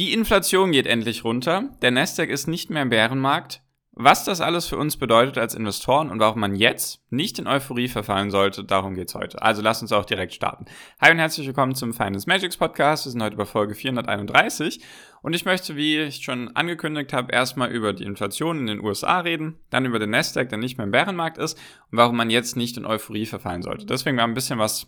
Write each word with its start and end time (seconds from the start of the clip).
Die 0.00 0.14
Inflation 0.14 0.72
geht 0.72 0.86
endlich 0.86 1.24
runter, 1.24 1.74
der 1.82 1.90
Nasdaq 1.90 2.30
ist 2.30 2.46
nicht 2.46 2.70
mehr 2.70 2.80
im 2.80 2.88
Bärenmarkt. 2.88 3.60
Was 3.92 4.24
das 4.24 4.40
alles 4.40 4.64
für 4.64 4.78
uns 4.78 4.96
bedeutet 4.96 5.36
als 5.36 5.54
Investoren 5.54 6.08
und 6.08 6.20
warum 6.20 6.40
man 6.40 6.54
jetzt 6.54 7.02
nicht 7.10 7.38
in 7.38 7.46
Euphorie 7.46 7.88
verfallen 7.88 8.30
sollte, 8.30 8.64
darum 8.64 8.94
geht's 8.94 9.14
heute. 9.14 9.42
Also 9.42 9.60
lasst 9.60 9.82
uns 9.82 9.92
auch 9.92 10.06
direkt 10.06 10.32
starten. 10.32 10.64
Hi 11.02 11.10
und 11.10 11.18
herzlich 11.18 11.46
willkommen 11.46 11.74
zum 11.74 11.92
Finance 11.92 12.26
Magics 12.26 12.56
Podcast. 12.56 13.04
Wir 13.04 13.12
sind 13.12 13.22
heute 13.22 13.36
bei 13.36 13.44
Folge 13.44 13.74
431 13.74 14.80
und 15.20 15.34
ich 15.34 15.44
möchte, 15.44 15.76
wie 15.76 15.98
ich 15.98 16.24
schon 16.24 16.56
angekündigt 16.56 17.12
habe, 17.12 17.34
erstmal 17.34 17.70
über 17.70 17.92
die 17.92 18.04
Inflation 18.04 18.58
in 18.58 18.68
den 18.68 18.82
USA 18.82 19.20
reden, 19.20 19.58
dann 19.68 19.84
über 19.84 19.98
den 19.98 20.08
Nasdaq, 20.08 20.48
der 20.48 20.56
nicht 20.56 20.78
mehr 20.78 20.86
im 20.86 20.92
Bärenmarkt 20.92 21.36
ist 21.36 21.58
und 21.90 21.98
warum 21.98 22.16
man 22.16 22.30
jetzt 22.30 22.56
nicht 22.56 22.78
in 22.78 22.86
Euphorie 22.86 23.26
verfallen 23.26 23.60
sollte. 23.60 23.84
Deswegen 23.84 24.16
war 24.16 24.24
ein 24.24 24.32
bisschen 24.32 24.58
was 24.58 24.86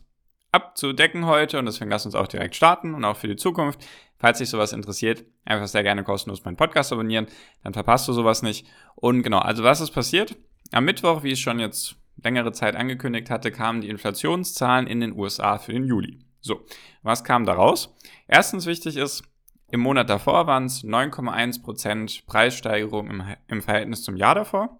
abzudecken 0.52 1.24
heute 1.26 1.58
und 1.58 1.64
deswegen 1.64 1.90
lasst 1.90 2.06
uns 2.06 2.14
auch 2.14 2.28
direkt 2.28 2.54
starten 2.54 2.94
und 2.94 3.04
auch 3.04 3.16
für 3.16 3.28
die 3.28 3.36
Zukunft. 3.36 3.84
Falls 4.22 4.38
dich 4.38 4.50
sowas 4.50 4.72
interessiert, 4.72 5.24
einfach 5.44 5.66
sehr 5.66 5.82
gerne 5.82 6.04
kostenlos 6.04 6.44
meinen 6.44 6.56
Podcast 6.56 6.92
abonnieren, 6.92 7.26
dann 7.64 7.72
verpasst 7.72 8.06
du 8.06 8.12
sowas 8.12 8.42
nicht. 8.42 8.64
Und 8.94 9.24
genau, 9.24 9.40
also 9.40 9.64
was 9.64 9.80
ist 9.80 9.90
passiert? 9.90 10.36
Am 10.70 10.84
Mittwoch, 10.84 11.24
wie 11.24 11.32
ich 11.32 11.40
schon 11.40 11.58
jetzt 11.58 11.96
längere 12.22 12.52
Zeit 12.52 12.76
angekündigt 12.76 13.30
hatte, 13.30 13.50
kamen 13.50 13.80
die 13.80 13.88
Inflationszahlen 13.88 14.86
in 14.86 15.00
den 15.00 15.18
USA 15.18 15.58
für 15.58 15.72
den 15.72 15.86
Juli. 15.86 16.20
So, 16.40 16.64
was 17.02 17.24
kam 17.24 17.46
da 17.46 17.54
raus? 17.54 17.96
Erstens 18.28 18.66
wichtig 18.66 18.96
ist, 18.96 19.24
im 19.72 19.80
Monat 19.80 20.08
davor 20.08 20.46
waren 20.46 20.66
es 20.66 20.84
9,1% 20.84 22.24
Preissteigerung 22.24 23.10
im, 23.10 23.24
im 23.48 23.60
Verhältnis 23.60 24.04
zum 24.04 24.14
Jahr 24.14 24.36
davor. 24.36 24.78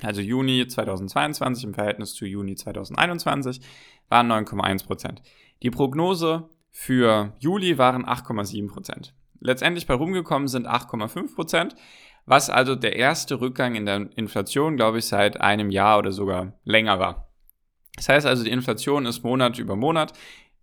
Also 0.00 0.22
Juni 0.22 0.66
2022 0.66 1.64
im 1.64 1.74
Verhältnis 1.74 2.14
zu 2.14 2.24
Juni 2.24 2.54
2021 2.54 3.60
waren 4.08 4.32
9,1 4.32 4.86
Prozent. 4.86 5.20
Die 5.62 5.70
Prognose 5.70 6.48
für 6.72 7.34
Juli 7.38 7.78
waren 7.78 8.04
8,7 8.04 8.68
Prozent. 8.68 9.14
Letztendlich 9.40 9.86
bei 9.86 9.94
rumgekommen 9.94 10.48
sind 10.48 10.66
8,5 10.66 11.34
Prozent, 11.34 11.76
was 12.26 12.50
also 12.50 12.74
der 12.74 12.96
erste 12.96 13.40
Rückgang 13.40 13.74
in 13.74 13.86
der 13.86 14.08
Inflation, 14.16 14.76
glaube 14.76 14.98
ich, 14.98 15.04
seit 15.04 15.40
einem 15.40 15.70
Jahr 15.70 15.98
oder 15.98 16.12
sogar 16.12 16.54
länger 16.64 16.98
war. 16.98 17.28
Das 17.96 18.08
heißt 18.08 18.26
also, 18.26 18.42
die 18.42 18.50
Inflation 18.50 19.06
ist 19.06 19.22
Monat 19.22 19.58
über 19.58 19.76
Monat 19.76 20.12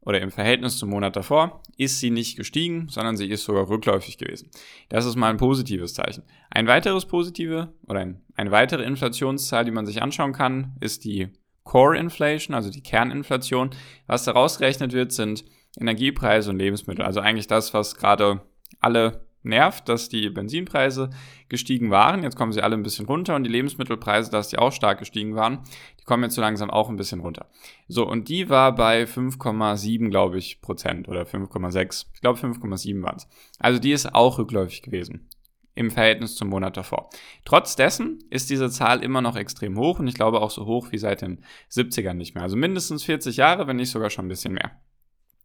oder 0.02 0.22
im 0.22 0.32
Verhältnis 0.32 0.78
zum 0.78 0.90
Monat 0.90 1.16
davor, 1.16 1.62
ist 1.78 2.00
sie 2.00 2.10
nicht 2.10 2.38
gestiegen, 2.38 2.88
sondern 2.90 3.18
sie 3.18 3.30
ist 3.30 3.44
sogar 3.44 3.70
rückläufig 3.70 4.18
gewesen. 4.18 4.50
Das 4.88 5.06
ist 5.06 5.16
mal 5.16 5.30
ein 5.30 5.38
positives 5.38 5.94
Zeichen. 5.94 6.24
Ein 6.50 6.68
weiteres 6.68 7.06
positive 7.06 7.74
oder 7.88 8.00
ein, 8.00 8.22
eine 8.36 8.52
weitere 8.52 8.84
Inflationszahl, 8.84 9.66
die 9.66 9.72
man 9.72 9.86
sich 9.86 10.02
anschauen 10.02 10.34
kann, 10.34 10.76
ist 10.80 11.04
die 11.04 11.28
Core 11.64 11.98
Inflation, 11.98 12.56
also 12.56 12.72
die 12.72 12.82
Kerninflation. 12.82 13.72
Was 14.08 14.24
daraus 14.24 14.58
gerechnet 14.58 14.94
wird, 14.94 15.12
sind 15.12 15.44
Energiepreise 15.78 16.50
und 16.50 16.60
Lebensmittel. 16.60 17.06
Also 17.06 17.20
eigentlich 17.20 17.48
das, 17.48 17.74
was 17.74 17.96
gerade 17.96 18.42
alle 18.80 19.26
nervt, 19.44 19.88
dass 19.88 20.10
die 20.10 20.30
Benzinpreise 20.30 21.10
gestiegen 21.48 21.92
waren. 21.92 22.24
Jetzt 22.24 22.36
kommen 22.36 22.52
sie 22.52 22.62
alle 22.62 22.76
ein 22.76 22.84
bisschen 22.84 23.06
runter 23.06 23.36
und 23.36 23.44
die 23.44 23.50
Lebensmittelpreise, 23.50 24.32
dass 24.32 24.50
die 24.50 24.58
auch 24.58 24.72
stark 24.72 25.00
gestiegen 25.00 25.36
waren, 25.36 25.60
die 26.00 26.04
kommen 26.04 26.24
jetzt 26.24 26.36
so 26.36 26.42
langsam 26.42 26.70
auch 26.70 26.90
ein 26.90 26.98
bisschen 26.98 27.22
runter. 27.22 27.48
So, 27.88 28.08
und 28.08 28.30
die 28.30 28.50
war 28.50 28.76
bei 28.76 29.04
5,7, 29.04 30.10
glaube 30.10 30.38
ich, 30.38 30.62
Prozent 30.62 31.08
oder 31.08 31.24
5,6. 31.24 32.08
Ich 32.14 32.22
glaube 32.22 32.40
5,7 32.40 33.02
waren 33.02 33.18
es. 33.18 33.28
Also 33.60 33.80
die 33.80 33.92
ist 33.92 34.14
auch 34.14 34.38
rückläufig 34.38 34.82
gewesen 34.82 35.30
im 35.76 35.92
Verhältnis 35.92 36.36
zum 36.36 36.50
Monat 36.50 36.76
davor. 36.76 37.10
Trotz 37.46 37.78
dessen 37.78 38.22
ist 38.30 38.50
diese 38.50 38.70
Zahl 38.70 39.02
immer 39.02 39.22
noch 39.22 39.38
extrem 39.38 39.78
hoch 39.78 40.00
und 40.00 40.10
ich 40.10 40.16
glaube 40.16 40.42
auch 40.42 40.52
so 40.52 40.66
hoch 40.66 40.92
wie 40.92 40.98
seit 40.98 41.22
den 41.22 41.42
70ern 41.72 42.16
nicht 42.16 42.36
mehr. 42.36 42.44
Also 42.44 42.58
mindestens 42.58 43.04
40 43.06 43.38
Jahre, 43.38 43.66
wenn 43.66 43.78
nicht 43.78 43.92
sogar 43.92 44.10
schon 44.10 44.26
ein 44.26 44.30
bisschen 44.30 44.54
mehr. 44.54 44.72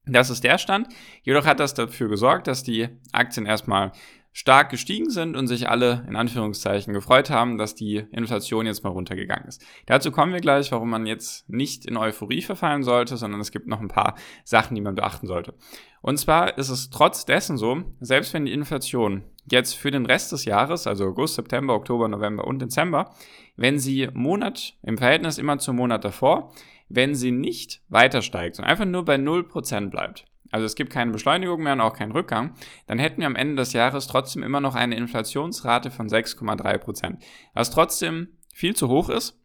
Das 0.06 0.30
ist 0.30 0.44
der 0.44 0.58
Stand. 0.58 0.88
Jedoch 1.22 1.46
hat 1.46 1.60
das 1.60 1.74
dafür 1.74 2.08
gesorgt, 2.08 2.46
dass 2.46 2.62
die 2.62 2.88
Aktien 3.12 3.46
erstmal 3.46 3.92
stark 4.36 4.70
gestiegen 4.70 5.10
sind 5.10 5.36
und 5.36 5.46
sich 5.46 5.68
alle 5.68 6.04
in 6.08 6.16
Anführungszeichen 6.16 6.92
gefreut 6.92 7.30
haben, 7.30 7.56
dass 7.56 7.76
die 7.76 8.04
Inflation 8.10 8.66
jetzt 8.66 8.82
mal 8.82 8.90
runtergegangen 8.90 9.46
ist. 9.46 9.64
Dazu 9.86 10.10
kommen 10.10 10.32
wir 10.32 10.40
gleich, 10.40 10.72
warum 10.72 10.90
man 10.90 11.06
jetzt 11.06 11.48
nicht 11.48 11.86
in 11.86 11.96
Euphorie 11.96 12.42
verfallen 12.42 12.82
sollte, 12.82 13.16
sondern 13.16 13.40
es 13.40 13.52
gibt 13.52 13.68
noch 13.68 13.80
ein 13.80 13.88
paar 13.88 14.16
Sachen, 14.42 14.74
die 14.74 14.80
man 14.80 14.96
beachten 14.96 15.28
sollte. 15.28 15.54
Und 16.02 16.18
zwar 16.18 16.58
ist 16.58 16.68
es 16.68 16.90
trotz 16.90 17.24
dessen 17.24 17.56
so, 17.56 17.84
selbst 18.00 18.34
wenn 18.34 18.44
die 18.44 18.52
Inflation 18.52 19.22
jetzt 19.48 19.74
für 19.74 19.92
den 19.92 20.04
Rest 20.04 20.32
des 20.32 20.44
Jahres, 20.44 20.88
also 20.88 21.04
August, 21.06 21.36
September, 21.36 21.74
Oktober, 21.74 22.08
November 22.08 22.44
und 22.44 22.60
Dezember, 22.60 23.14
wenn 23.56 23.78
sie 23.78 24.08
Monat 24.12 24.74
im 24.82 24.98
Verhältnis 24.98 25.38
immer 25.38 25.58
zum 25.58 25.76
Monat 25.76 26.04
davor, 26.04 26.52
wenn 26.94 27.14
sie 27.14 27.30
nicht 27.30 27.82
weiter 27.88 28.22
steigt, 28.22 28.56
sondern 28.56 28.70
einfach 28.70 28.86
nur 28.86 29.04
bei 29.04 29.16
0% 29.16 29.90
bleibt, 29.90 30.24
also 30.50 30.66
es 30.66 30.76
gibt 30.76 30.92
keine 30.92 31.10
Beschleunigung 31.10 31.62
mehr 31.62 31.72
und 31.72 31.80
auch 31.80 31.96
keinen 31.96 32.12
Rückgang, 32.12 32.54
dann 32.86 32.98
hätten 32.98 33.20
wir 33.20 33.26
am 33.26 33.36
Ende 33.36 33.56
des 33.56 33.72
Jahres 33.72 34.06
trotzdem 34.06 34.42
immer 34.42 34.60
noch 34.60 34.74
eine 34.74 34.96
Inflationsrate 34.96 35.90
von 35.90 36.08
6,3%, 36.08 37.16
was 37.54 37.70
trotzdem 37.70 38.28
viel 38.52 38.76
zu 38.76 38.88
hoch 38.88 39.08
ist, 39.08 39.40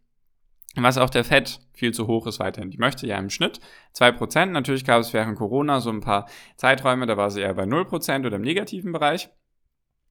was 0.75 0.97
auch 0.99 1.09
der 1.09 1.23
FED 1.23 1.59
viel 1.73 1.93
zu 1.93 2.05
hoch 2.07 2.27
ist 2.27 2.39
weiterhin. 2.39 2.69
Die 2.69 2.77
möchte 2.77 3.07
ja 3.07 3.17
im 3.17 3.31
Schnitt 3.31 3.59
2%. 3.95 4.45
Natürlich 4.47 4.85
gab 4.85 5.01
es 5.01 5.13
während 5.13 5.37
Corona 5.37 5.79
so 5.79 5.89
ein 5.89 6.01
paar 6.01 6.29
Zeiträume, 6.57 7.07
da 7.07 7.17
war 7.17 7.31
sie 7.31 7.41
eher 7.41 7.55
bei 7.55 7.63
0% 7.63 8.25
oder 8.25 8.35
im 8.35 8.43
negativen 8.43 8.91
Bereich. 8.91 9.29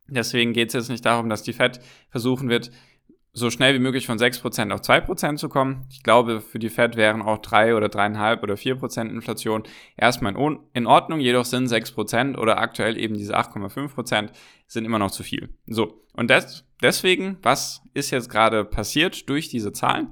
Deswegen 0.08 0.52
geht 0.52 0.68
es 0.68 0.74
jetzt 0.74 0.88
nicht 0.88 1.04
darum, 1.04 1.28
dass 1.28 1.42
die 1.42 1.52
Fed 1.52 1.80
versuchen 2.10 2.48
wird, 2.48 2.72
so 3.32 3.50
schnell 3.50 3.74
wie 3.74 3.78
möglich 3.78 4.06
von 4.06 4.18
6% 4.18 4.72
auf 4.72 4.80
2% 4.80 5.36
zu 5.36 5.48
kommen. 5.48 5.86
Ich 5.90 6.02
glaube, 6.02 6.40
für 6.40 6.58
die 6.58 6.70
Fed 6.70 6.96
wären 6.96 7.22
auch 7.22 7.38
3 7.38 7.74
oder 7.74 7.86
3,5 7.86 8.42
oder 8.42 8.54
4% 8.54 9.08
Inflation 9.08 9.62
erstmal 9.96 10.34
in 10.72 10.86
Ordnung, 10.86 11.20
jedoch 11.20 11.44
sind 11.44 11.68
6% 11.68 12.36
oder 12.36 12.58
aktuell 12.58 12.98
eben 12.98 13.14
diese 13.14 13.38
8,5% 13.38 14.30
sind 14.66 14.84
immer 14.84 14.98
noch 14.98 15.10
zu 15.10 15.22
viel. 15.22 15.50
So, 15.66 16.04
und 16.14 16.30
das, 16.30 16.64
deswegen, 16.82 17.38
was 17.42 17.82
ist 17.94 18.10
jetzt 18.10 18.30
gerade 18.30 18.64
passiert 18.64 19.28
durch 19.28 19.48
diese 19.48 19.72
Zahlen? 19.72 20.08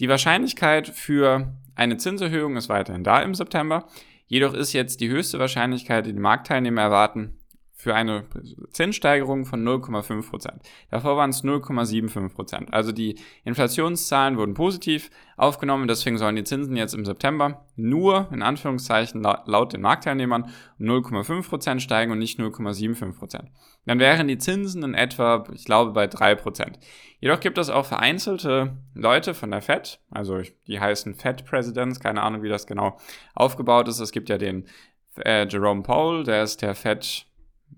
Die 0.00 0.08
Wahrscheinlichkeit 0.08 0.88
für 0.88 1.54
eine 1.74 1.96
Zinserhöhung 1.96 2.56
ist 2.56 2.68
weiterhin 2.68 3.04
da 3.04 3.22
im 3.22 3.34
September. 3.34 3.86
Jedoch 4.26 4.54
ist 4.54 4.72
jetzt 4.72 5.00
die 5.00 5.08
höchste 5.08 5.38
Wahrscheinlichkeit, 5.38 6.06
die 6.06 6.12
die 6.12 6.18
Marktteilnehmer 6.18 6.82
erwarten, 6.82 7.36
für 7.82 7.96
eine 7.96 8.22
Zinssteigerung 8.70 9.44
von 9.44 9.66
0,5 9.66 10.30
Prozent. 10.30 10.62
Davor 10.92 11.16
waren 11.16 11.30
es 11.30 11.42
0,75 11.42 12.28
Prozent. 12.28 12.72
Also 12.72 12.92
die 12.92 13.18
Inflationszahlen 13.44 14.36
wurden 14.36 14.54
positiv 14.54 15.10
aufgenommen, 15.36 15.88
deswegen 15.88 16.16
sollen 16.16 16.36
die 16.36 16.44
Zinsen 16.44 16.76
jetzt 16.76 16.94
im 16.94 17.04
September 17.04 17.66
nur 17.74 18.28
in 18.30 18.40
Anführungszeichen 18.40 19.20
laut 19.20 19.72
den 19.72 19.80
Marktteilnehmern 19.80 20.44
um 20.78 20.86
0,5 20.86 21.48
Prozent 21.48 21.82
steigen 21.82 22.12
und 22.12 22.20
nicht 22.20 22.38
0,75 22.38 23.18
Prozent. 23.18 23.50
Dann 23.84 23.98
wären 23.98 24.28
die 24.28 24.38
Zinsen 24.38 24.84
in 24.84 24.94
etwa, 24.94 25.42
ich 25.52 25.64
glaube, 25.64 25.90
bei 25.90 26.06
3 26.06 26.36
Prozent. 26.36 26.78
Jedoch 27.18 27.40
gibt 27.40 27.58
es 27.58 27.68
auch 27.68 27.86
vereinzelte 27.86 28.76
Leute 28.94 29.34
von 29.34 29.50
der 29.50 29.60
Fed, 29.60 29.98
also 30.08 30.40
die 30.68 30.78
heißen 30.78 31.16
Fed 31.16 31.44
Presidents, 31.44 31.98
keine 31.98 32.22
Ahnung, 32.22 32.44
wie 32.44 32.48
das 32.48 32.68
genau 32.68 32.96
aufgebaut 33.34 33.88
ist. 33.88 33.98
Es 33.98 34.12
gibt 34.12 34.28
ja 34.28 34.38
den 34.38 34.66
äh, 35.16 35.48
Jerome 35.48 35.82
Powell, 35.82 36.22
der 36.22 36.44
ist 36.44 36.62
der 36.62 36.76
Fed 36.76 37.26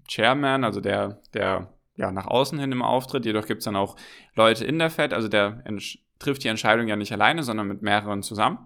Chairman, 0.08 0.64
also 0.64 0.80
der, 0.80 1.20
der 1.32 1.74
ja 1.96 2.10
nach 2.10 2.26
außen 2.26 2.58
hin 2.58 2.72
immer 2.72 2.88
auftritt. 2.88 3.24
Jedoch 3.24 3.46
gibt 3.46 3.60
es 3.60 3.64
dann 3.64 3.76
auch 3.76 3.96
Leute 4.34 4.64
in 4.64 4.78
der 4.78 4.90
Fed, 4.90 5.12
also 5.12 5.28
der 5.28 5.62
trifft 6.18 6.44
die 6.44 6.48
Entscheidung 6.48 6.88
ja 6.88 6.96
nicht 6.96 7.12
alleine, 7.12 7.42
sondern 7.42 7.68
mit 7.68 7.82
mehreren 7.82 8.22
zusammen. 8.22 8.58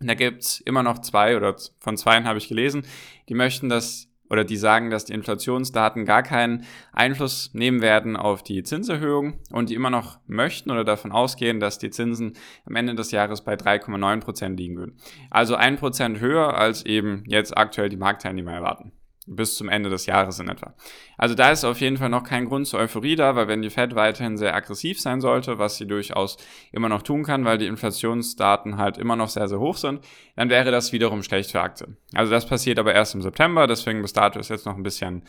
da 0.00 0.14
gibt 0.14 0.42
es 0.42 0.60
immer 0.60 0.82
noch 0.82 1.00
zwei 1.00 1.36
oder 1.36 1.56
von 1.78 1.96
zweien 1.96 2.24
habe 2.24 2.38
ich 2.38 2.48
gelesen, 2.48 2.84
die 3.28 3.34
möchten, 3.34 3.68
dass 3.68 4.08
oder 4.30 4.44
die 4.44 4.58
sagen, 4.58 4.90
dass 4.90 5.06
die 5.06 5.14
Inflationsdaten 5.14 6.04
gar 6.04 6.22
keinen 6.22 6.66
Einfluss 6.92 7.50
nehmen 7.54 7.80
werden 7.80 8.14
auf 8.14 8.42
die 8.42 8.62
Zinserhöhung 8.62 9.40
und 9.50 9.70
die 9.70 9.74
immer 9.74 9.88
noch 9.88 10.18
möchten 10.26 10.70
oder 10.70 10.84
davon 10.84 11.12
ausgehen, 11.12 11.60
dass 11.60 11.78
die 11.78 11.88
Zinsen 11.88 12.34
am 12.66 12.76
Ende 12.76 12.94
des 12.94 13.10
Jahres 13.10 13.42
bei 13.42 13.54
3,9 13.54 14.20
Prozent 14.20 14.60
liegen 14.60 14.76
würden. 14.76 14.98
Also 15.30 15.54
ein 15.54 15.76
Prozent 15.76 16.20
höher 16.20 16.58
als 16.58 16.84
eben 16.84 17.24
jetzt 17.26 17.56
aktuell 17.56 17.88
die 17.88 17.96
Marktteilnehmer 17.96 18.52
erwarten 18.52 18.92
bis 19.28 19.56
zum 19.56 19.68
Ende 19.68 19.90
des 19.90 20.06
Jahres 20.06 20.38
in 20.38 20.48
etwa. 20.48 20.74
Also 21.16 21.34
da 21.34 21.50
ist 21.50 21.64
auf 21.64 21.80
jeden 21.80 21.96
Fall 21.96 22.08
noch 22.08 22.24
kein 22.24 22.46
Grund 22.46 22.66
zur 22.66 22.80
Euphorie 22.80 23.16
da, 23.16 23.36
weil 23.36 23.48
wenn 23.48 23.62
die 23.62 23.70
Fed 23.70 23.94
weiterhin 23.94 24.36
sehr 24.36 24.54
aggressiv 24.54 25.00
sein 25.00 25.20
sollte, 25.20 25.58
was 25.58 25.76
sie 25.76 25.86
durchaus 25.86 26.36
immer 26.72 26.88
noch 26.88 27.02
tun 27.02 27.24
kann, 27.24 27.44
weil 27.44 27.58
die 27.58 27.66
Inflationsdaten 27.66 28.78
halt 28.78 28.98
immer 28.98 29.16
noch 29.16 29.28
sehr, 29.28 29.48
sehr 29.48 29.60
hoch 29.60 29.76
sind, 29.76 30.04
dann 30.36 30.50
wäre 30.50 30.70
das 30.70 30.92
wiederum 30.92 31.22
schlecht 31.22 31.52
für 31.52 31.60
Aktien. 31.60 31.96
Also 32.14 32.32
das 32.32 32.46
passiert 32.46 32.78
aber 32.78 32.94
erst 32.94 33.14
im 33.14 33.22
September, 33.22 33.66
deswegen 33.66 34.02
bis 34.02 34.12
dato 34.12 34.38
ist 34.38 34.48
jetzt 34.48 34.66
noch 34.66 34.76
ein 34.76 34.82
bisschen, 34.82 35.24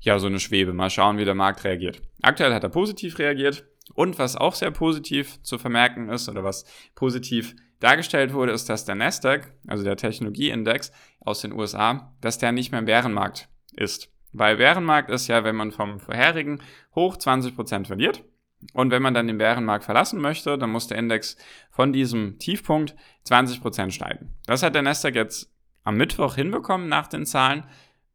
ja, 0.00 0.18
so 0.18 0.26
eine 0.26 0.40
Schwebe. 0.40 0.72
Mal 0.72 0.90
schauen, 0.90 1.18
wie 1.18 1.24
der 1.24 1.34
Markt 1.34 1.64
reagiert. 1.64 2.02
Aktuell 2.22 2.54
hat 2.54 2.62
er 2.62 2.68
positiv 2.68 3.18
reagiert 3.18 3.64
und 3.94 4.18
was 4.18 4.36
auch 4.36 4.54
sehr 4.54 4.70
positiv 4.70 5.42
zu 5.42 5.58
vermerken 5.58 6.08
ist 6.08 6.28
oder 6.28 6.44
was 6.44 6.64
positiv 6.94 7.54
dargestellt 7.80 8.32
wurde, 8.32 8.52
ist, 8.52 8.68
dass 8.68 8.84
der 8.84 8.94
Nasdaq, 8.94 9.52
also 9.66 9.84
der 9.84 9.96
Technologieindex 9.96 10.92
aus 11.20 11.40
den 11.40 11.52
USA, 11.52 12.12
dass 12.20 12.38
der 12.38 12.52
nicht 12.52 12.70
mehr 12.70 12.80
im 12.80 12.86
Bärenmarkt 12.86 13.48
ist. 13.72 14.10
Weil 14.32 14.56
Bärenmarkt 14.56 15.10
ist 15.10 15.28
ja, 15.28 15.44
wenn 15.44 15.56
man 15.56 15.72
vom 15.72 16.00
vorherigen 16.00 16.60
hoch 16.94 17.16
20% 17.16 17.86
verliert. 17.86 18.24
Und 18.72 18.90
wenn 18.90 19.02
man 19.02 19.14
dann 19.14 19.28
den 19.28 19.38
Bärenmarkt 19.38 19.84
verlassen 19.84 20.20
möchte, 20.20 20.58
dann 20.58 20.70
muss 20.70 20.88
der 20.88 20.98
Index 20.98 21.36
von 21.70 21.92
diesem 21.92 22.38
Tiefpunkt 22.38 22.96
20% 23.26 23.92
steigen. 23.92 24.34
Das 24.46 24.62
hat 24.62 24.74
der 24.74 24.82
Nasdaq 24.82 25.14
jetzt 25.14 25.52
am 25.84 25.96
Mittwoch 25.96 26.34
hinbekommen 26.34 26.88
nach 26.88 27.06
den 27.06 27.24
Zahlen, 27.24 27.64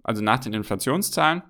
also 0.03 0.21
nach 0.21 0.39
den 0.39 0.53
Inflationszahlen. 0.53 1.43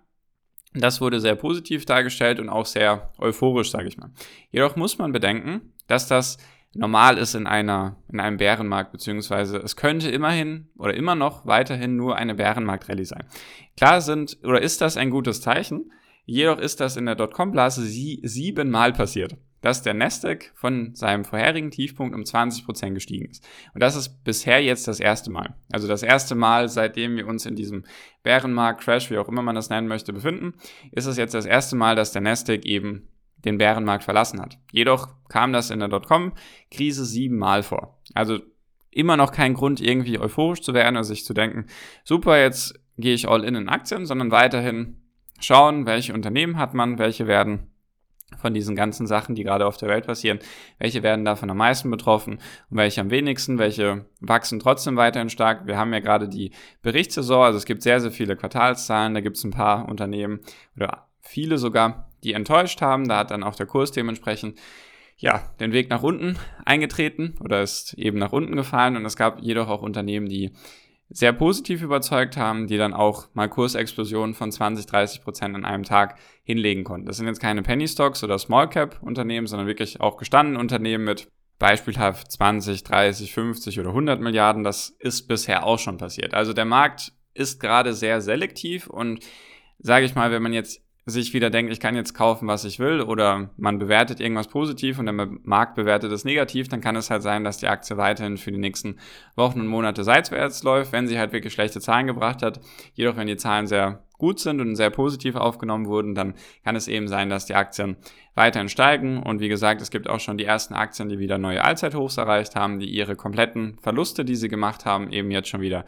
Das 0.76 1.02
wurde 1.02 1.20
sehr 1.20 1.36
positiv 1.36 1.86
dargestellt 1.86 2.40
und 2.40 2.50
auch 2.50 2.66
sehr 2.66 3.12
euphorisch, 3.18 3.72
sage 3.72 3.88
ich 3.88 3.98
mal. 3.98 4.12
Jedoch 4.50 4.76
muss 4.76 4.98
man 4.98 5.12
bedenken, 5.12 5.74
dass 5.88 6.08
das 6.08 6.38
normal 6.74 7.18
ist 7.18 7.36
in 7.36 7.48
einer, 7.48 7.98
in 8.12 8.20
einem 8.20 8.38
Bärenmarkt, 8.38 8.92
beziehungsweise 8.92 9.58
es 9.58 9.76
könnte 9.76 10.10
immerhin 10.10 10.68
oder 10.78 10.94
immer 10.94 11.16
noch 11.16 11.46
weiterhin 11.46 11.96
nur 11.96 12.16
eine 12.16 12.36
Bärenmarkt-Rallye 12.36 13.06
sein. 13.06 13.26
Klar 13.78 14.02
sind, 14.02 14.38
oder 14.44 14.62
ist 14.62 14.82
das 14.82 14.98
ein 14.98 15.10
gutes 15.10 15.42
Zeichen, 15.42 15.92
jedoch 16.26 16.60
ist 16.60 16.80
das 16.80 16.98
in 16.98 17.06
der 17.06 17.16
Dotcom-Blase 17.16 17.84
sie, 17.84 18.20
siebenmal 18.24 18.94
passiert, 18.94 19.38
dass 19.62 19.82
der 19.82 19.94
Nasdaq 19.94 20.52
von 20.56 20.94
seinem 20.94 21.24
vorherigen 21.24 21.72
Tiefpunkt 21.72 22.14
um 22.14 22.24
20% 22.24 22.94
gestiegen 22.94 23.30
ist. 23.30 23.48
Und 23.74 23.82
das 23.82 23.96
ist 23.96 24.24
bisher 24.24 24.62
jetzt 24.62 24.88
das 24.88 25.00
erste 25.00 25.32
Mal. 25.32 25.56
Also 25.72 25.88
das 25.88 26.04
erste 26.04 26.36
Mal, 26.36 26.68
seitdem 26.68 27.16
wir 27.16 27.28
uns 27.28 27.46
in 27.46 27.56
diesem 27.56 27.86
Bärenmarkt, 28.24 28.82
Crash, 28.82 29.10
wie 29.10 29.18
auch 29.18 29.30
immer 29.30 29.42
man 29.42 29.56
das 29.56 29.70
nennen 29.70 29.88
möchte, 29.88 30.12
befinden, 30.12 30.56
ist 30.92 31.06
es 31.06 31.18
jetzt 31.18 31.34
das 31.34 31.46
erste 31.46 31.76
Mal, 31.76 31.96
dass 31.96 32.12
der 32.12 32.22
Nasdaq 32.22 32.66
eben 32.66 33.08
den 33.46 33.58
Bärenmarkt 33.58 34.04
verlassen 34.04 34.42
hat. 34.42 34.58
Jedoch 34.72 35.10
kam 35.30 35.54
das 35.54 35.70
in 35.70 35.80
der 35.80 35.90
Dotcom-Krise 35.90 37.06
siebenmal 37.06 37.64
vor. 37.64 38.00
Also 38.14 38.40
immer 38.92 39.18
noch 39.18 39.32
kein 39.32 39.54
Grund, 39.54 39.82
irgendwie 39.82 40.20
euphorisch 40.20 40.62
zu 40.62 40.74
werden 40.74 40.96
oder 40.96 41.04
sich 41.04 41.26
zu 41.26 41.34
denken, 41.34 41.66
super, 42.04 42.40
jetzt 42.40 42.80
gehe 42.98 43.16
ich 43.16 43.28
all 43.28 43.44
in 43.44 43.56
in 43.56 43.70
Aktien, 43.70 44.06
sondern 44.06 44.32
weiterhin 44.32 45.02
schauen, 45.40 45.86
welche 45.86 46.14
Unternehmen 46.14 46.58
hat 46.58 46.74
man, 46.74 47.00
welche 47.00 47.28
werden 47.28 47.74
von 48.38 48.54
diesen 48.54 48.76
ganzen 48.76 49.08
Sachen, 49.08 49.36
die 49.36 49.44
gerade 49.44 49.66
auf 49.66 49.78
der 49.78 49.90
Welt 49.90 50.08
passieren, 50.08 50.40
welche 50.80 51.04
werden 51.04 51.26
davon 51.26 51.50
am 51.50 51.58
meisten 51.58 51.92
betroffen 51.92 52.40
und 52.70 52.78
welche 52.78 53.02
am 53.02 53.12
wenigsten, 53.12 53.60
welche 53.60 54.06
wachsen 54.22 54.60
trotzdem 54.60 54.96
weiterhin 54.96 55.30
stark. 55.30 55.68
Wir 55.68 55.78
haben 55.78 55.94
ja 55.94 56.00
gerade 56.00 56.28
die 56.28 56.52
Berichtssaison, 56.82 57.44
also 57.44 57.58
es 57.58 57.66
gibt 57.66 57.84
sehr, 57.84 58.00
sehr 58.00 58.12
viele 58.12 58.36
Quartalszahlen, 58.36 59.14
da 59.14 59.22
gibt 59.22 59.38
es 59.38 59.44
ein 59.44 59.52
paar 59.52 59.88
Unternehmen 59.88 60.40
oder 60.76 61.08
viele 61.20 61.58
sogar, 61.58 62.10
die 62.24 62.34
enttäuscht 62.34 62.82
haben. 62.82 63.08
Da 63.08 63.20
hat 63.20 63.32
dann 63.32 63.44
auch 63.44 63.56
der 63.56 63.66
Kurs 63.66 63.92
dementsprechend 63.92 64.60
ja, 65.18 65.54
den 65.60 65.72
Weg 65.72 65.90
nach 65.90 66.04
unten 66.04 66.38
eingetreten 66.66 67.36
oder 67.40 67.62
ist 67.62 67.94
eben 67.94 68.18
nach 68.18 68.34
unten 68.34 68.56
gefallen 68.56 68.98
und 68.98 69.06
es 69.06 69.16
gab 69.16 69.42
jedoch 69.42 69.70
auch 69.70 69.82
Unternehmen, 69.82 70.28
die 70.28 70.52
sehr 71.10 71.32
positiv 71.32 71.84
überzeugt 71.84 72.38
haben, 72.38 72.68
die 72.68 72.78
dann 72.78 72.94
auch 72.94 73.28
mal 73.34 73.48
Kursexplosionen 73.48 74.34
von 74.34 74.52
20, 74.52 74.86
30 74.88 75.22
Prozent 75.24 75.56
an 75.56 75.64
einem 75.64 75.84
Tag 75.84 76.18
hinlegen 76.44 76.84
konnten. 76.84 77.06
Das 77.06 77.18
sind 77.18 77.28
jetzt 77.28 77.40
keine 77.40 77.62
Penny 77.62 77.88
Stocks 77.88 78.24
oder 78.24 78.40
Small 78.40 78.68
Cap 78.68 79.00
Unternehmen, 79.02 79.46
sondern 79.46 79.68
wirklich 79.68 80.02
auch 80.02 80.18
gestandene 80.18 80.60
Unternehmen 80.60 81.04
mit 81.04 81.28
beispielhaft 81.60 82.32
20, 82.32 82.84
30, 82.84 83.32
50 83.32 83.80
oder 83.80 83.90
100 83.90 84.20
Milliarden. 84.20 84.64
Das 84.64 84.90
ist 85.00 85.28
bisher 85.28 85.66
auch 85.66 85.80
schon 85.80 85.98
passiert. 85.98 86.34
Also 86.34 86.52
der 86.52 86.66
Markt 86.66 87.14
ist 87.36 87.60
gerade 87.60 87.94
sehr 87.94 88.20
selektiv 88.22 88.88
und 88.88 89.24
sage 89.80 90.06
ich 90.06 90.16
mal, 90.16 90.32
wenn 90.32 90.44
man 90.44 90.54
jetzt 90.54 90.83
sich 91.06 91.34
wieder 91.34 91.50
denkt, 91.50 91.72
ich 91.72 91.82
kann 91.82 91.96
jetzt 91.96 92.14
kaufen, 92.14 92.48
was 92.48 92.64
ich 92.64 92.80
will, 92.80 93.02
oder 93.02 93.50
man 93.58 93.78
bewertet 93.78 94.22
irgendwas 94.22 94.48
positiv 94.48 95.00
und 95.00 95.06
der 95.06 95.14
Markt 95.14 95.76
bewertet 95.76 96.12
es 96.12 96.24
negativ, 96.24 96.70
dann 96.70 96.80
kann 96.80 96.96
es 96.96 97.10
halt 97.10 97.22
sein, 97.24 97.44
dass 97.44 97.58
die 97.58 97.68
Aktie 97.68 97.98
weiterhin 97.98 98.38
für 98.38 98.52
die 98.52 98.58
nächsten 98.58 98.98
Wochen 99.36 99.60
und 99.60 99.68
Monate 99.68 100.04
seitwärts 100.04 100.64
läuft, 100.64 100.94
wenn 100.94 101.08
sie 101.08 101.20
halt 101.20 101.34
wirklich 101.34 101.54
schlechte 101.54 101.82
Zahlen 101.82 102.08
gebracht 102.08 102.42
hat. 102.42 102.62
Jedoch, 102.94 103.18
wenn 103.18 103.28
die 103.28 103.36
Zahlen 103.36 103.68
sehr 103.68 104.04
gut 104.18 104.40
sind 104.40 104.62
und 104.62 104.78
sehr 104.78 104.90
positiv 104.90 105.36
aufgenommen 105.36 105.88
wurden, 105.88 106.16
dann 106.16 106.36
kann 106.64 106.78
es 106.78 106.88
eben 106.88 107.10
sein, 107.10 107.30
dass 107.30 107.46
die 107.46 107.56
Aktien 107.56 107.98
weiterhin 108.36 108.70
steigen. 108.70 109.22
Und 109.22 109.42
wie 109.42 109.50
gesagt, 109.50 109.82
es 109.82 109.92
gibt 109.92 110.08
auch 110.10 110.22
schon 110.22 110.38
die 110.38 110.46
ersten 110.46 110.74
Aktien, 110.74 111.10
die 111.10 111.20
wieder 111.20 111.38
neue 111.38 111.62
Allzeithochs 111.62 112.16
erreicht 112.16 112.56
haben, 112.56 112.80
die 112.80 112.88
ihre 112.88 113.18
kompletten 113.18 113.78
Verluste, 113.82 114.24
die 114.24 114.36
sie 114.36 114.48
gemacht 114.48 114.86
haben, 114.86 115.12
eben 115.12 115.30
jetzt 115.32 115.50
schon 115.50 115.60
wieder 115.60 115.84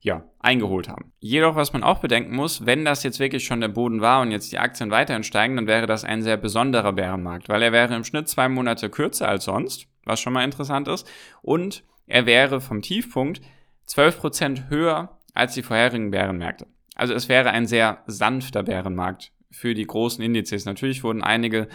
ja, 0.00 0.24
eingeholt 0.38 0.88
haben. 0.88 1.12
Jedoch, 1.18 1.56
was 1.56 1.72
man 1.72 1.82
auch 1.82 1.98
bedenken 1.98 2.34
muss, 2.34 2.66
wenn 2.66 2.84
das 2.84 3.02
jetzt 3.02 3.18
wirklich 3.18 3.44
schon 3.44 3.60
der 3.60 3.68
Boden 3.68 4.00
war 4.00 4.20
und 4.20 4.30
jetzt 4.30 4.52
die 4.52 4.58
Aktien 4.58 4.90
weiterhin 4.90 5.24
steigen, 5.24 5.56
dann 5.56 5.66
wäre 5.66 5.86
das 5.86 6.04
ein 6.04 6.22
sehr 6.22 6.36
besonderer 6.36 6.92
Bärenmarkt, 6.92 7.48
weil 7.48 7.62
er 7.62 7.72
wäre 7.72 7.94
im 7.94 8.04
Schnitt 8.04 8.28
zwei 8.28 8.48
Monate 8.48 8.90
kürzer 8.90 9.28
als 9.28 9.44
sonst, 9.44 9.86
was 10.04 10.20
schon 10.20 10.32
mal 10.32 10.44
interessant 10.44 10.88
ist, 10.88 11.06
und 11.42 11.84
er 12.06 12.26
wäre 12.26 12.60
vom 12.60 12.80
Tiefpunkt 12.80 13.40
12% 13.88 14.68
höher 14.68 15.18
als 15.34 15.54
die 15.54 15.62
vorherigen 15.62 16.10
Bärenmärkte. 16.10 16.66
Also 16.94 17.14
es 17.14 17.28
wäre 17.28 17.50
ein 17.50 17.66
sehr 17.66 18.02
sanfter 18.06 18.62
Bärenmarkt 18.62 19.32
für 19.50 19.74
die 19.74 19.86
großen 19.86 20.22
Indizes. 20.22 20.64
Natürlich 20.64 21.04
wurden 21.04 21.22
einige 21.22 21.68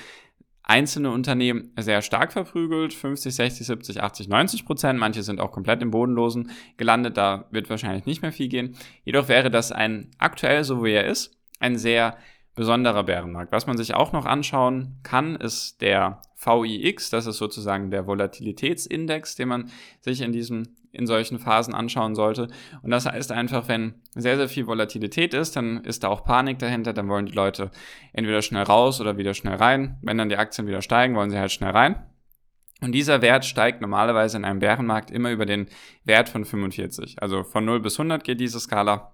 einzelne 0.63 1.11
Unternehmen 1.11 1.71
sehr 1.77 2.01
stark 2.01 2.31
verprügelt, 2.31 2.93
50, 2.93 3.35
60, 3.35 3.67
70, 3.67 4.01
80, 4.01 4.27
90 4.29 4.65
Prozent. 4.65 4.99
Manche 4.99 5.21
sind 5.21 5.39
auch 5.39 5.51
komplett 5.51 5.81
im 5.81 5.91
Bodenlosen 5.91 6.51
gelandet, 6.77 7.17
da 7.17 7.45
wird 7.51 7.69
wahrscheinlich 7.69 8.05
nicht 8.05 8.21
mehr 8.21 8.31
viel 8.31 8.47
gehen. 8.47 8.75
Jedoch 9.03 9.27
wäre 9.27 9.51
das 9.51 9.71
ein 9.71 10.11
aktuell, 10.17 10.63
so 10.63 10.83
wie 10.83 10.93
er 10.93 11.05
ist, 11.05 11.37
ein 11.59 11.77
sehr 11.77 12.17
besonderer 12.55 13.03
Bärenmarkt. 13.03 13.51
Was 13.51 13.67
man 13.67 13.77
sich 13.77 13.93
auch 13.93 14.13
noch 14.13 14.25
anschauen 14.25 14.99
kann, 15.03 15.35
ist 15.35 15.81
der 15.81 16.21
VIX, 16.43 17.09
das 17.09 17.25
ist 17.25 17.37
sozusagen 17.37 17.91
der 17.91 18.07
Volatilitätsindex, 18.07 19.35
den 19.35 19.47
man 19.47 19.71
sich 20.01 20.21
in 20.21 20.31
diesem 20.31 20.75
in 20.93 21.07
solchen 21.07 21.39
Phasen 21.39 21.73
anschauen 21.73 22.15
sollte. 22.15 22.47
Und 22.81 22.91
das 22.91 23.05
heißt 23.05 23.31
einfach, 23.31 23.67
wenn 23.67 23.95
sehr, 24.15 24.37
sehr 24.37 24.47
viel 24.47 24.67
Volatilität 24.67 25.33
ist, 25.33 25.55
dann 25.55 25.83
ist 25.83 26.03
da 26.03 26.07
auch 26.07 26.23
Panik 26.23 26.59
dahinter, 26.59 26.93
dann 26.93 27.09
wollen 27.09 27.25
die 27.25 27.33
Leute 27.33 27.71
entweder 28.13 28.41
schnell 28.41 28.63
raus 28.63 29.01
oder 29.01 29.17
wieder 29.17 29.33
schnell 29.33 29.55
rein. 29.55 29.97
Wenn 30.01 30.17
dann 30.17 30.29
die 30.29 30.37
Aktien 30.37 30.67
wieder 30.67 30.81
steigen, 30.81 31.15
wollen 31.15 31.31
sie 31.31 31.39
halt 31.39 31.51
schnell 31.51 31.71
rein. 31.71 31.95
Und 32.81 32.91
dieser 32.91 33.21
Wert 33.21 33.45
steigt 33.45 33.81
normalerweise 33.81 34.37
in 34.37 34.45
einem 34.45 34.59
Bärenmarkt 34.59 35.09
immer 35.09 35.31
über 35.31 35.45
den 35.45 35.67
Wert 36.03 36.29
von 36.29 36.45
45. 36.45 37.21
Also 37.21 37.43
von 37.43 37.65
0 37.65 37.79
bis 37.79 37.95
100 37.95 38.23
geht 38.23 38.39
diese 38.39 38.59
Skala. 38.59 39.13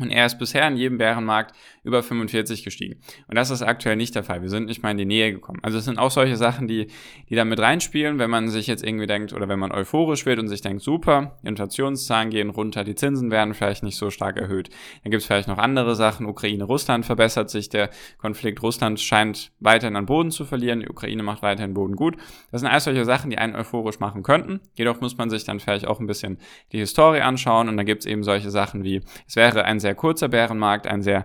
Und 0.00 0.10
er 0.10 0.26
ist 0.26 0.40
bisher 0.40 0.66
in 0.66 0.76
jedem 0.76 0.98
Bärenmarkt 0.98 1.54
über 1.84 2.02
45 2.02 2.64
gestiegen. 2.64 3.00
Und 3.28 3.36
das 3.36 3.50
ist 3.50 3.62
aktuell 3.62 3.94
nicht 3.94 4.16
der 4.16 4.24
Fall. 4.24 4.42
Wir 4.42 4.48
sind 4.48 4.66
nicht 4.66 4.82
mal 4.82 4.90
in 4.90 4.96
die 4.96 5.04
Nähe 5.04 5.32
gekommen. 5.32 5.60
Also 5.62 5.78
es 5.78 5.84
sind 5.84 5.98
auch 5.98 6.10
solche 6.10 6.36
Sachen, 6.36 6.66
die, 6.66 6.88
die 7.28 7.36
da 7.36 7.44
mit 7.44 7.60
reinspielen, 7.60 8.18
wenn 8.18 8.28
man 8.28 8.48
sich 8.48 8.66
jetzt 8.66 8.82
irgendwie 8.82 9.06
denkt 9.06 9.32
oder 9.32 9.48
wenn 9.48 9.60
man 9.60 9.70
euphorisch 9.70 10.26
wird 10.26 10.40
und 10.40 10.48
sich 10.48 10.62
denkt, 10.62 10.82
super, 10.82 11.38
Inflationszahlen 11.44 12.30
gehen 12.30 12.50
runter, 12.50 12.82
die 12.82 12.96
Zinsen 12.96 13.30
werden 13.30 13.54
vielleicht 13.54 13.84
nicht 13.84 13.96
so 13.96 14.10
stark 14.10 14.36
erhöht. 14.36 14.68
Dann 15.04 15.12
gibt 15.12 15.20
es 15.20 15.26
vielleicht 15.28 15.46
noch 15.46 15.58
andere 15.58 15.94
Sachen. 15.94 16.26
Ukraine, 16.26 16.64
Russland 16.64 17.06
verbessert 17.06 17.48
sich. 17.48 17.68
Der 17.68 17.90
Konflikt 18.18 18.64
Russland 18.64 18.98
scheint 18.98 19.52
weiterhin 19.60 19.94
an 19.94 20.06
Boden 20.06 20.32
zu 20.32 20.44
verlieren. 20.44 20.80
Die 20.80 20.88
Ukraine 20.88 21.22
macht 21.22 21.42
weiterhin 21.42 21.72
Boden 21.72 21.94
gut. 21.94 22.16
Das 22.50 22.62
sind 22.62 22.68
alles 22.68 22.82
solche 22.82 23.04
Sachen, 23.04 23.30
die 23.30 23.38
einen 23.38 23.54
euphorisch 23.54 24.00
machen 24.00 24.24
könnten. 24.24 24.60
Jedoch 24.74 25.00
muss 25.00 25.16
man 25.18 25.30
sich 25.30 25.44
dann 25.44 25.60
vielleicht 25.60 25.86
auch 25.86 26.00
ein 26.00 26.08
bisschen 26.08 26.38
die 26.72 26.78
Historie 26.78 27.20
anschauen. 27.20 27.68
Und 27.68 27.76
dann 27.76 27.86
gibt 27.86 28.00
es 28.00 28.06
eben 28.06 28.24
solche 28.24 28.50
Sachen 28.50 28.82
wie, 28.82 29.00
es 29.28 29.36
wäre 29.36 29.64
ein 29.64 29.83
sehr 29.84 29.94
kurzer 29.94 30.28
Bärenmarkt, 30.28 30.88
ein 30.88 31.02
sehr 31.02 31.24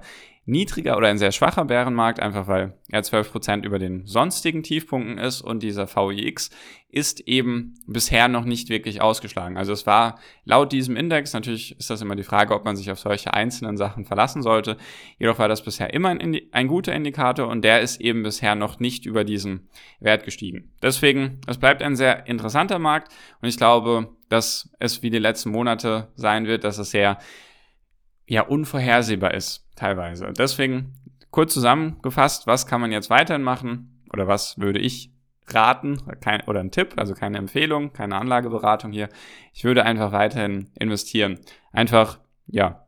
niedriger 0.49 0.97
oder 0.97 1.07
ein 1.07 1.19
sehr 1.19 1.31
schwacher 1.31 1.65
Bärenmarkt, 1.65 2.19
einfach 2.19 2.47
weil 2.47 2.73
er 2.89 3.03
12% 3.03 3.63
über 3.63 3.77
den 3.77 4.05
sonstigen 4.07 4.63
Tiefpunkten 4.63 5.19
ist 5.19 5.41
und 5.41 5.61
dieser 5.61 5.87
VIX 5.87 6.49
ist 6.91 7.19
eben 7.21 7.75
bisher 7.85 8.27
noch 8.27 8.45
nicht 8.45 8.69
wirklich 8.69 8.99
ausgeschlagen. 8.99 9.57
Also 9.57 9.73
es 9.73 9.85
war 9.85 10.19
laut 10.45 10.71
diesem 10.71 10.95
Index, 10.95 11.33
natürlich 11.33 11.77
ist 11.77 11.91
das 11.91 12.01
immer 12.01 12.15
die 12.15 12.23
Frage, 12.23 12.55
ob 12.55 12.65
man 12.65 12.75
sich 12.75 12.89
auf 12.89 12.97
solche 12.97 13.33
einzelnen 13.35 13.77
Sachen 13.77 14.05
verlassen 14.05 14.41
sollte, 14.41 14.77
jedoch 15.19 15.37
war 15.37 15.47
das 15.47 15.63
bisher 15.63 15.93
immer 15.93 16.09
ein, 16.09 16.39
ein 16.51 16.67
guter 16.67 16.93
Indikator 16.93 17.47
und 17.47 17.63
der 17.63 17.81
ist 17.81 18.01
eben 18.01 18.23
bisher 18.23 18.55
noch 18.55 18.79
nicht 18.79 19.05
über 19.05 19.23
diesen 19.23 19.69
Wert 19.99 20.25
gestiegen. 20.25 20.71
Deswegen, 20.81 21.41
es 21.45 21.59
bleibt 21.59 21.83
ein 21.83 21.95
sehr 21.95 22.25
interessanter 22.25 22.79
Markt 22.79 23.13
und 23.39 23.49
ich 23.49 23.57
glaube, 23.57 24.09
dass 24.29 24.71
es 24.79 25.03
wie 25.03 25.11
die 25.11 25.19
letzten 25.19 25.51
Monate 25.51 26.07
sein 26.15 26.47
wird, 26.47 26.63
dass 26.63 26.79
es 26.79 26.89
sehr 26.89 27.19
ja 28.29 28.43
unvorhersehbar 28.43 29.33
ist, 29.33 29.67
teilweise. 29.75 30.31
Deswegen 30.37 30.93
kurz 31.31 31.53
zusammengefasst, 31.53 32.47
was 32.47 32.67
kann 32.67 32.81
man 32.81 32.91
jetzt 32.91 33.09
weiterhin 33.09 33.43
machen 33.43 34.03
oder 34.13 34.27
was 34.27 34.57
würde 34.59 34.79
ich 34.79 35.11
raten 35.47 36.01
kein, 36.21 36.41
oder 36.47 36.59
ein 36.59 36.71
Tipp, 36.71 36.93
also 36.97 37.15
keine 37.15 37.39
Empfehlung, 37.39 37.91
keine 37.91 38.17
Anlageberatung 38.17 38.91
hier. 38.91 39.09
Ich 39.53 39.63
würde 39.63 39.83
einfach 39.83 40.11
weiterhin 40.11 40.69
investieren. 40.79 41.39
Einfach, 41.71 42.19
ja, 42.47 42.85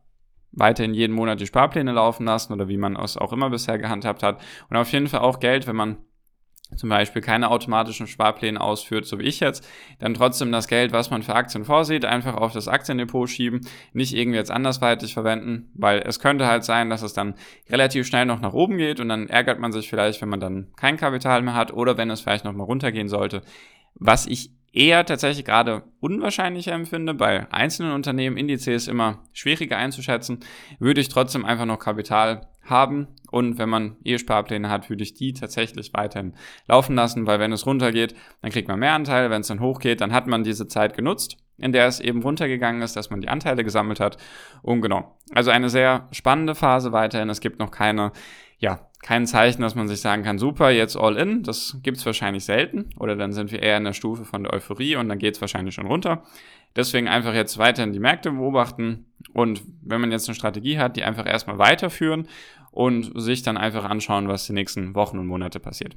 weiterhin 0.52 0.94
jeden 0.94 1.14
Monat 1.14 1.40
die 1.40 1.46
Sparpläne 1.46 1.92
laufen 1.92 2.26
lassen 2.26 2.52
oder 2.52 2.68
wie 2.68 2.76
man 2.76 2.94
es 2.96 3.16
auch 3.16 3.32
immer 3.32 3.50
bisher 3.50 3.78
gehandhabt 3.78 4.22
hat. 4.22 4.40
Und 4.70 4.76
auf 4.76 4.92
jeden 4.92 5.08
Fall 5.08 5.20
auch 5.20 5.40
Geld, 5.40 5.66
wenn 5.66 5.76
man 5.76 5.96
zum 6.76 6.88
Beispiel 6.88 7.22
keine 7.22 7.50
automatischen 7.50 8.06
Sparpläne 8.06 8.60
ausführt, 8.60 9.06
so 9.06 9.18
wie 9.18 9.24
ich 9.24 9.40
jetzt, 9.40 9.66
dann 9.98 10.14
trotzdem 10.14 10.52
das 10.52 10.68
Geld, 10.68 10.92
was 10.92 11.10
man 11.10 11.22
für 11.22 11.34
Aktien 11.34 11.64
vorsieht, 11.64 12.04
einfach 12.04 12.34
auf 12.34 12.52
das 12.52 12.68
Aktiendepot 12.68 13.28
schieben, 13.28 13.60
nicht 13.92 14.14
irgendwie 14.14 14.38
jetzt 14.38 14.50
andersweitig 14.50 15.14
verwenden, 15.14 15.70
weil 15.74 16.00
es 16.00 16.20
könnte 16.20 16.46
halt 16.46 16.64
sein, 16.64 16.90
dass 16.90 17.02
es 17.02 17.12
dann 17.12 17.34
relativ 17.68 18.06
schnell 18.06 18.26
noch 18.26 18.40
nach 18.40 18.52
oben 18.52 18.78
geht 18.78 19.00
und 19.00 19.08
dann 19.08 19.28
ärgert 19.28 19.58
man 19.58 19.72
sich 19.72 19.88
vielleicht, 19.88 20.20
wenn 20.22 20.28
man 20.28 20.40
dann 20.40 20.68
kein 20.76 20.96
Kapital 20.96 21.42
mehr 21.42 21.54
hat 21.54 21.72
oder 21.72 21.96
wenn 21.96 22.10
es 22.10 22.20
vielleicht 22.20 22.44
noch 22.44 22.52
mal 22.52 22.64
runtergehen 22.64 23.08
sollte. 23.08 23.42
Was 23.94 24.26
ich 24.26 24.50
eher 24.72 25.04
tatsächlich 25.04 25.44
gerade 25.44 25.82
unwahrscheinlicher 26.00 26.72
empfinde, 26.72 27.14
bei 27.14 27.50
einzelnen 27.52 27.92
Unternehmen 27.92 28.36
Indizes 28.36 28.88
immer 28.88 29.22
schwieriger 29.32 29.76
einzuschätzen, 29.76 30.40
würde 30.78 31.00
ich 31.00 31.08
trotzdem 31.08 31.44
einfach 31.44 31.66
noch 31.66 31.78
Kapital 31.78 32.48
haben 32.64 33.08
und 33.30 33.58
wenn 33.58 33.68
man 33.68 33.96
E-Sparpläne 34.04 34.68
hat, 34.68 34.90
würde 34.90 35.02
ich 35.02 35.14
die 35.14 35.32
tatsächlich 35.32 35.92
weiterhin 35.94 36.34
laufen 36.68 36.96
lassen, 36.96 37.26
weil 37.26 37.40
wenn 37.40 37.52
es 37.52 37.66
runtergeht, 37.66 38.14
dann 38.40 38.50
kriegt 38.50 38.68
man 38.68 38.78
mehr 38.78 38.92
Anteile, 38.92 39.30
wenn 39.30 39.40
es 39.40 39.48
dann 39.48 39.60
hochgeht, 39.60 40.00
dann 40.00 40.12
hat 40.12 40.26
man 40.26 40.44
diese 40.44 40.68
Zeit 40.68 40.94
genutzt, 40.94 41.38
in 41.58 41.72
der 41.72 41.86
es 41.86 42.00
eben 42.00 42.22
runtergegangen 42.22 42.82
ist, 42.82 42.96
dass 42.96 43.10
man 43.10 43.20
die 43.20 43.28
Anteile 43.28 43.64
gesammelt 43.64 44.00
hat 44.00 44.16
und 44.62 44.80
genau. 44.80 45.16
Also 45.34 45.50
eine 45.50 45.70
sehr 45.70 46.08
spannende 46.12 46.54
Phase 46.54 46.92
weiterhin, 46.92 47.30
es 47.30 47.40
gibt 47.40 47.58
noch 47.58 47.70
keine 47.70 48.12
ja, 48.62 48.78
kein 49.02 49.26
Zeichen, 49.26 49.60
dass 49.60 49.74
man 49.74 49.88
sich 49.88 50.00
sagen 50.00 50.22
kann, 50.22 50.38
super, 50.38 50.70
jetzt 50.70 50.96
all 50.96 51.16
in. 51.16 51.42
Das 51.42 51.78
gibt 51.82 51.96
es 51.96 52.06
wahrscheinlich 52.06 52.44
selten. 52.44 52.90
Oder 52.96 53.16
dann 53.16 53.32
sind 53.32 53.50
wir 53.50 53.60
eher 53.60 53.76
in 53.76 53.82
der 53.82 53.92
Stufe 53.92 54.24
von 54.24 54.44
der 54.44 54.52
Euphorie 54.52 54.94
und 54.94 55.08
dann 55.08 55.18
geht 55.18 55.34
es 55.34 55.40
wahrscheinlich 55.40 55.74
schon 55.74 55.88
runter. 55.88 56.22
Deswegen 56.76 57.08
einfach 57.08 57.34
jetzt 57.34 57.58
weiterhin 57.58 57.92
die 57.92 58.00
Märkte 58.00 58.30
beobachten 58.30 59.06
und 59.32 59.62
wenn 59.82 60.00
man 60.00 60.12
jetzt 60.12 60.28
eine 60.28 60.34
Strategie 60.34 60.78
hat, 60.78 60.96
die 60.96 61.04
einfach 61.04 61.26
erstmal 61.26 61.58
weiterführen 61.58 62.28
und 62.70 63.12
sich 63.20 63.42
dann 63.42 63.56
einfach 63.56 63.84
anschauen, 63.84 64.28
was 64.28 64.46
die 64.46 64.54
nächsten 64.54 64.94
Wochen 64.94 65.18
und 65.18 65.26
Monate 65.26 65.60
passiert. 65.60 65.96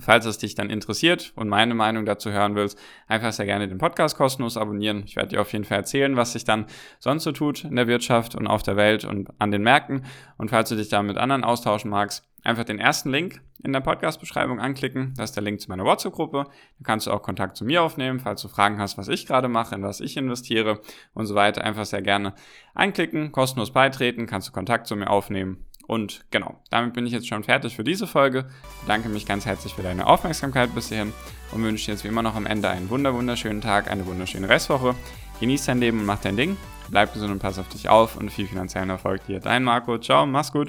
Falls 0.00 0.24
es 0.24 0.38
dich 0.38 0.54
dann 0.54 0.70
interessiert 0.70 1.32
und 1.36 1.48
meine 1.48 1.74
Meinung 1.74 2.06
dazu 2.06 2.32
hören 2.32 2.54
willst, 2.54 2.78
einfach 3.06 3.32
sehr 3.32 3.44
gerne 3.44 3.68
den 3.68 3.78
Podcast 3.78 4.16
kostenlos 4.16 4.56
abonnieren. 4.56 5.02
Ich 5.04 5.14
werde 5.14 5.30
dir 5.30 5.40
auf 5.42 5.52
jeden 5.52 5.64
Fall 5.64 5.78
erzählen, 5.78 6.16
was 6.16 6.32
sich 6.32 6.44
dann 6.44 6.66
sonst 6.98 7.24
so 7.24 7.32
tut 7.32 7.64
in 7.64 7.76
der 7.76 7.86
Wirtschaft 7.86 8.34
und 8.34 8.46
auf 8.46 8.62
der 8.62 8.76
Welt 8.76 9.04
und 9.04 9.28
an 9.38 9.50
den 9.50 9.62
Märkten. 9.62 10.04
Und 10.38 10.48
falls 10.48 10.70
du 10.70 10.76
dich 10.76 10.88
da 10.88 11.02
mit 11.02 11.18
anderen 11.18 11.44
austauschen 11.44 11.90
magst, 11.90 12.26
einfach 12.44 12.64
den 12.64 12.78
ersten 12.78 13.10
Link 13.10 13.40
in 13.62 13.72
der 13.72 13.80
Podcast-Beschreibung 13.80 14.60
anklicken. 14.60 15.14
Das 15.16 15.30
ist 15.30 15.36
der 15.36 15.42
Link 15.42 15.60
zu 15.60 15.68
meiner 15.70 15.84
WhatsApp-Gruppe. 15.84 16.44
Da 16.44 16.84
kannst 16.84 17.06
du 17.06 17.10
auch 17.10 17.22
Kontakt 17.22 17.56
zu 17.56 17.64
mir 17.64 17.82
aufnehmen, 17.82 18.20
falls 18.20 18.42
du 18.42 18.48
Fragen 18.48 18.78
hast, 18.78 18.98
was 18.98 19.08
ich 19.08 19.26
gerade 19.26 19.48
mache, 19.48 19.74
in 19.74 19.82
was 19.82 20.00
ich 20.00 20.16
investiere 20.16 20.80
und 21.14 21.26
so 21.26 21.34
weiter. 21.34 21.64
Einfach 21.64 21.86
sehr 21.86 22.02
gerne 22.02 22.34
einklicken, 22.74 23.32
kostenlos 23.32 23.72
beitreten, 23.72 24.26
kannst 24.26 24.48
du 24.48 24.52
Kontakt 24.52 24.86
zu 24.86 24.94
mir 24.94 25.10
aufnehmen. 25.10 25.64
Und 25.86 26.24
genau, 26.30 26.60
damit 26.70 26.94
bin 26.94 27.06
ich 27.06 27.12
jetzt 27.12 27.28
schon 27.28 27.44
fertig 27.44 27.76
für 27.76 27.84
diese 27.84 28.06
Folge. 28.06 28.48
Bedanke 28.82 29.08
mich 29.08 29.26
ganz 29.26 29.44
herzlich 29.44 29.74
für 29.74 29.82
deine 29.82 30.06
Aufmerksamkeit 30.06 30.74
bis 30.74 30.88
hierhin 30.88 31.12
und 31.52 31.62
wünsche 31.62 31.86
dir 31.86 31.92
jetzt 31.92 32.04
wie 32.04 32.08
immer 32.08 32.22
noch 32.22 32.36
am 32.36 32.46
Ende 32.46 32.68
einen 32.68 32.88
wunderschönen 32.88 33.60
Tag, 33.60 33.90
eine 33.90 34.06
wunderschöne 34.06 34.48
Restwoche. 34.48 34.94
Genieß 35.40 35.66
dein 35.66 35.80
Leben 35.80 36.00
und 36.00 36.06
mach 36.06 36.20
dein 36.20 36.36
Ding. 36.36 36.56
Bleib 36.90 37.12
gesund 37.12 37.32
und 37.32 37.38
pass 37.38 37.58
auf 37.58 37.68
dich 37.68 37.88
auf 37.88 38.16
und 38.16 38.30
viel 38.30 38.46
finanziellen 38.46 38.90
Erfolg 38.90 39.26
dir. 39.26 39.40
Dein 39.40 39.64
Marco. 39.64 39.98
Ciao, 39.98 40.26
mach's 40.26 40.52
gut. 40.52 40.62